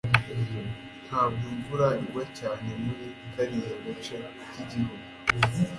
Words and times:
Ntabwo 1.05 1.43
imvura 1.53 1.87
igwa 2.03 2.23
cyane 2.37 2.69
muri 2.83 3.07
kariya 3.33 3.71
gace 3.83 4.15
kigihugu 4.51 4.99